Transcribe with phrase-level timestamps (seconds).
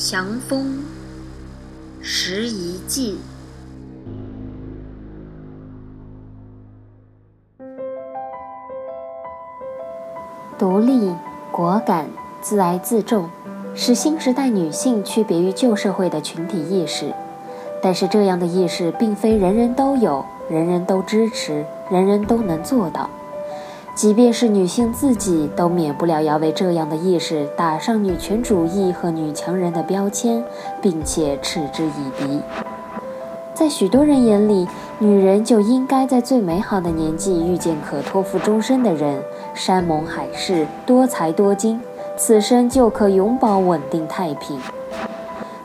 [0.00, 0.84] 降风
[2.00, 3.18] 拾遗记。
[10.56, 11.12] 独立、
[11.50, 12.06] 果敢、
[12.40, 13.28] 自爱自重，
[13.74, 17.12] 是新时代女性区别于旧社会的群体意识。
[17.82, 23.10] 但是，这样的意识并非人人都有，人人都支持，人人都能做到。
[23.98, 30.40] 即便是女性自己，都免不了要为这样的意识打上女权主义和女强人的标签，
[30.80, 32.40] 并且嗤之以鼻。
[33.54, 34.68] 在许多人眼里，
[35.00, 39.20] 女人就应该在最美好的年纪遇见可托付终身的人，
[39.52, 41.80] 山盟海誓，多才多精，
[42.16, 44.60] 此生就可永保稳定太平。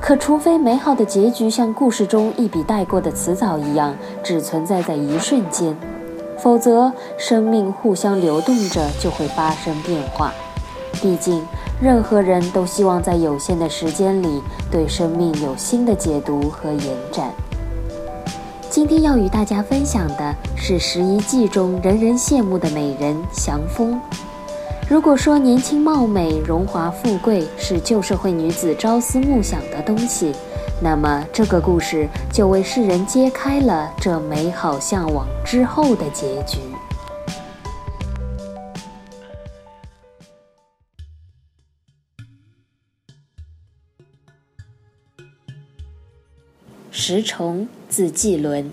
[0.00, 5.76] 可除非美好的结局像故事中一笔带过的词藻一样，只存在在一瞬间。
[6.42, 10.32] 否则，生命互相流动着就会发生变化。
[11.02, 11.46] 毕竟，
[11.80, 17.30] 任何人都希望在有限的时间里对生命有新的解读和延展。
[18.68, 24.00] 今天要与大家分享的是《十一记》中人人羡慕的美人祥峰。
[24.88, 30.34] 如果说年轻貌美、荣华富贵是旧社会女子朝思暮想的东西，
[30.82, 36.58] 那么，这个故事就为世人揭开了这美好向往之后的结局。
[46.90, 48.70] 石崇，字季伦，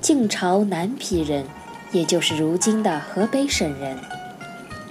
[0.00, 1.44] 晋朝南皮人，
[1.90, 3.98] 也就是如今的河北省人。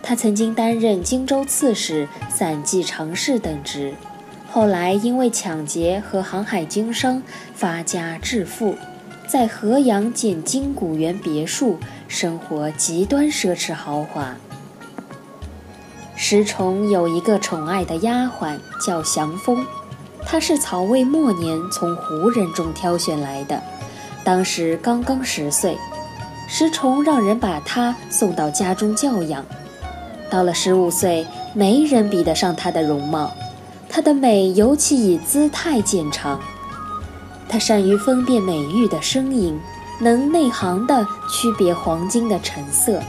[0.02, 3.94] 他曾经担任荆州刺史、散骑常侍等职。
[4.54, 7.24] 后来因为抢劫和航海经商
[7.56, 8.76] 发家致富，
[9.26, 14.36] 在河阳建金谷园别墅，生活极端奢侈豪华。
[16.16, 19.66] 石崇有一个宠爱的丫鬟叫祥风，
[20.24, 23.60] 她是曹魏末年从胡人中挑选来的，
[24.24, 25.76] 当时刚刚十岁。
[26.48, 29.44] 石崇让人把她送到家中教养，
[30.30, 31.26] 到了十五岁，
[31.56, 33.34] 没人比得上她的容貌。
[33.96, 36.42] 她的美尤其以姿态见长，
[37.48, 39.60] 她善于分辨美玉的声音，
[40.02, 43.00] 能内行地区别黄金的成色。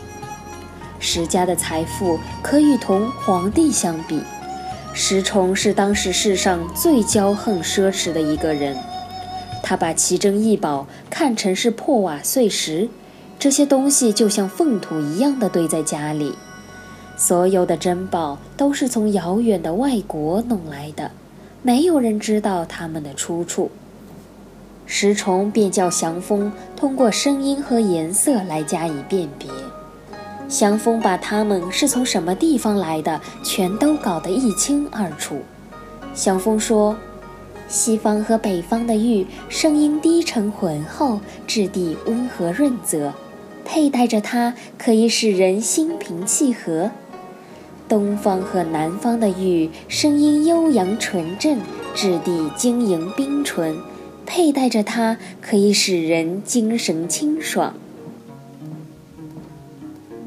[1.00, 4.20] 石家的财富可与同皇帝相比。
[4.92, 8.76] 石崇是当时世上最骄横奢侈的一个人，
[9.62, 12.90] 他把奇珍异宝看成是破瓦碎石，
[13.38, 16.34] 这些东西就像粪土一样的堆在家里。
[17.16, 21.10] 所有的珍宝都是从遥远的外国弄来的，
[21.62, 23.70] 没有人知道它们的出处。
[24.86, 29.48] 石崇便叫祥风通过声音和颜色来加以辨别。
[30.48, 35.38] 祥风把它们是从什么地方来的，全都搞得一清二楚。
[36.14, 36.96] 祥风说
[37.66, 43.14] ：“西方和北方的玉，声音低沉浑厚，质地温和润泽，
[43.64, 46.90] 佩戴着它可以使人心平气和。”
[47.88, 51.58] 东方和南方的玉，声音悠扬纯正，
[51.94, 53.76] 质地晶莹冰纯，
[54.24, 57.74] 佩戴着它可以使人精神清爽。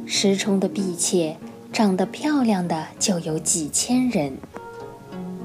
[0.05, 1.37] 石崇的婢妾，
[1.73, 4.37] 长得漂亮的就有几千人。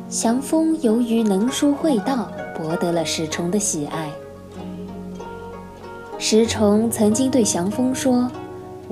[0.08, 4.10] 祥风由于能书会道，博得了石崇的喜爱。
[6.18, 8.30] 石崇曾经对祥风说。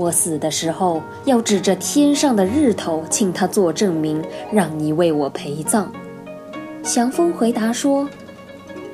[0.00, 5.92] 我死的时候，要指着天上的日头，请他做证明，让你为我陪葬。
[6.82, 8.08] 祥风回答说：“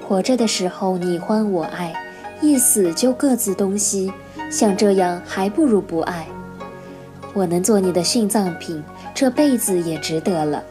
[0.04, 1.94] 活着的时候你欢我爱，
[2.40, 4.12] 一死就各自东西，
[4.50, 6.26] 像这样还不如不爱。
[7.34, 8.82] 我能做你的殉葬品，
[9.14, 10.64] 这辈子也值得了。”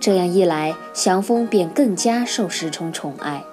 [0.00, 3.44] 这样一来，祥风便更加受石崇宠爱。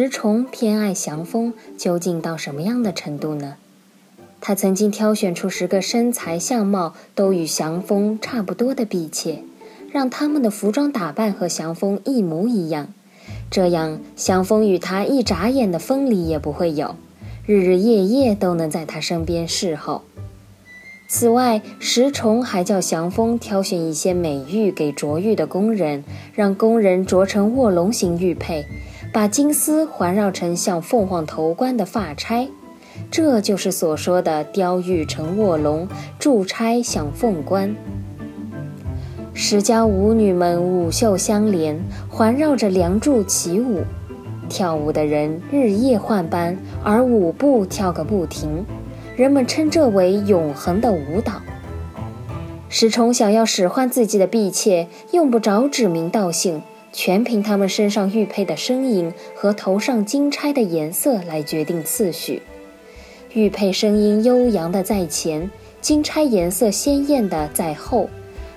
[0.00, 3.56] 石崇偏爱祥风，究竟到什么样的程度呢？
[4.40, 9.42] 他曾经挑选出十个身材相貌都与祥风差不多的婢妾，
[9.90, 12.94] 让他们的服装打扮和祥风一模一样，
[13.50, 16.94] 这样祥风与他一眨眼的分离也不会有，
[17.44, 20.02] 日日夜夜都能在他身边侍候。
[21.08, 28.64] 此外，石崇还叫祥风挑选一些美玉给琢玉的工人，让工人琢成卧龙形玉佩。
[29.12, 32.48] 把金丝环绕成像凤凰头冠的发钗，
[33.10, 35.88] 这就是所说的雕玉成卧龙，
[36.18, 37.74] 柱钗像凤冠。
[39.32, 43.82] 石家舞女们舞袖相连，环绕着梁柱起舞，
[44.48, 48.64] 跳舞的人日夜换班，而舞步跳个不停，
[49.16, 51.40] 人们称这为永恒的舞蹈。
[52.68, 56.60] 石崇想要使唤自己的婢妾，用不着指名道姓，
[57.00, 62.42] 全凭他们身上玉佩的声音和头上金钗的颜色来决定次序。
[63.32, 65.48] 玉佩声音悠扬的在前，
[65.80, 68.10] 金钗颜色鲜艳的在后，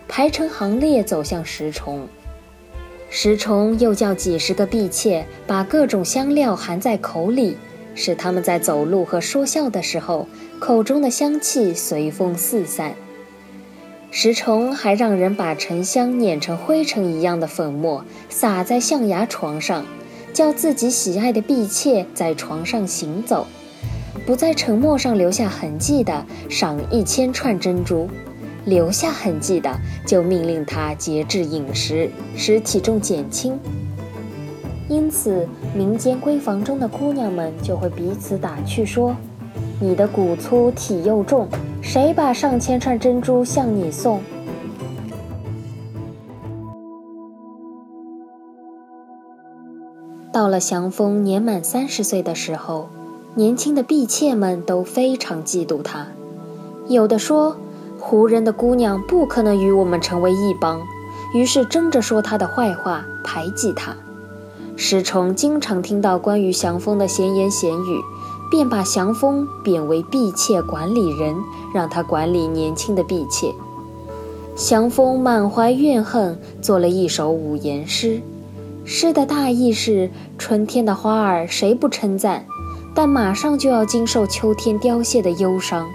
[0.07, 2.07] 排成行列走向石崇。
[3.11, 7.55] 石崇又叫几十个婢妾把各种香料含在口里，
[7.93, 10.27] 使他们在走路和说笑的时候，
[10.57, 12.95] 口中的香气随风四散。
[14.13, 19.85] 石崇还让人把沉香碾成灰尘一样的粉末，撒在象牙床上，
[20.33, 23.47] 叫自己喜爱的婢妾在床上行走，
[24.25, 28.09] 不在沉默上留下痕迹的，赏一千串珍珠；
[28.65, 33.57] 留下痕迹的，就命令他节制饮食，使体重减轻。
[34.89, 39.15] 因此，民间闺房中的姑娘们就会彼此打趣说。
[39.83, 41.47] 你的骨粗体又重，
[41.81, 44.19] 谁把上千串珍珠向你送？
[50.31, 52.89] 到了祥风年满三十岁的时候，
[53.33, 56.05] 年轻的婢妾们都非常嫉妒他。
[56.87, 57.57] 有的说，
[57.99, 60.79] 胡人的姑娘不可能与我们成为一帮，
[61.33, 63.97] 于是争着说他的坏话，排挤他。
[64.75, 67.99] 石崇经常听到关于祥风的闲言闲语。
[68.51, 71.35] 便把祥峰贬为婢妾管理人，
[71.73, 73.51] 让他管理年轻的婢妾。
[74.57, 78.21] 祥峰满怀怨恨，做了一首五言诗。
[78.83, 82.45] 诗的大意是：春天的花儿谁不称赞？
[82.93, 85.87] 但马上就要经受秋天凋谢的忧伤。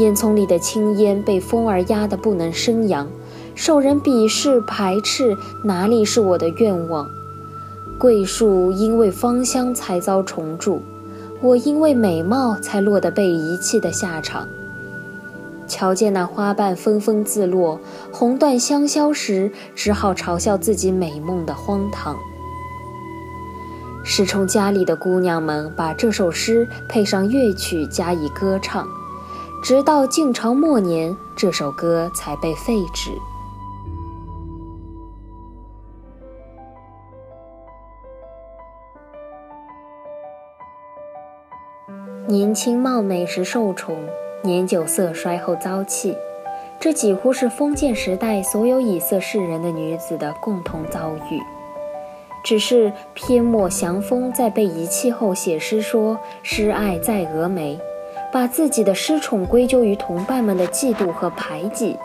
[0.00, 3.06] 烟囱里的青烟被风儿压得不能生扬，
[3.54, 7.06] 受人鄙视排斥，哪里是我的愿望？
[8.00, 10.82] 桂树因为芳香才遭虫蛀。
[11.40, 14.48] 我因为美貌才落得被遗弃的下场。
[15.66, 17.78] 瞧见那花瓣纷纷自落，
[18.10, 22.16] 红断香消时，只好嘲笑自己美梦的荒唐。
[24.02, 28.88] 石崇家里的姑娘们把这首诗配上乐曲加以歌唱，
[29.62, 33.10] 直到晋朝末年，这首歌才被废止。
[42.26, 43.96] 年轻貌美时受宠，
[44.42, 46.14] 年久色衰后遭弃，
[46.78, 51.40] 这几乎是封建时代所有以色侍人的女子的共同遭遇。
[52.44, 57.78] 只是篇末祥风在被遗弃后写诗说“诗爱在峨眉”，
[58.32, 61.96] 把自己的失宠归咎于同伴们的嫉妒和排挤，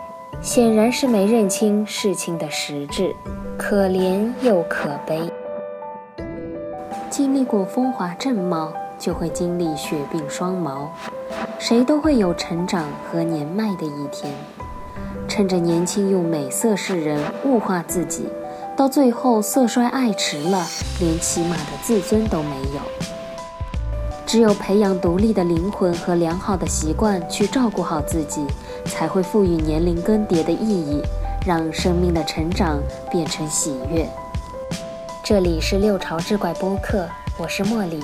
[0.42, 3.14] 显然是没认清事情的实质，
[3.56, 5.20] 可怜又可悲。
[7.10, 8.72] 经历过风华正茂。
[9.04, 10.90] 就会经历血鬓双毛，
[11.58, 14.32] 谁都会有成长和年迈的一天。
[15.28, 18.26] 趁着年轻用美色示人，物化自己，
[18.74, 20.66] 到最后色衰爱迟了，
[21.00, 22.80] 连起码的自尊都没有。
[24.24, 28.46] 只有培养独立的灵魂和良好的习惯，去照顾好自己，
[28.86, 31.02] 才会赋予年龄更迭的意义，
[31.46, 32.78] 让生命的成长
[33.10, 34.08] 变成喜悦。
[35.22, 38.00] 这里是六朝志怪播客，我是茉莉。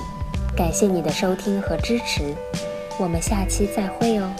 [0.61, 2.35] 感谢你的收听和支持，
[2.99, 4.31] 我们下期再会哦。